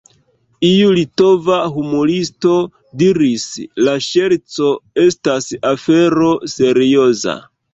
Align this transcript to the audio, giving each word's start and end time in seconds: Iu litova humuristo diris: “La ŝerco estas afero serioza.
Iu 0.67 0.93
litova 0.99 1.57
humuristo 1.75 2.55
diris: 3.01 3.45
“La 3.89 3.95
ŝerco 4.09 4.71
estas 5.05 5.51
afero 5.75 6.33
serioza. 6.57 7.39